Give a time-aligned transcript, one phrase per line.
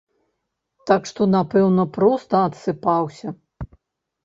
[0.91, 3.37] Так што напэўна, проста адсыпаўся.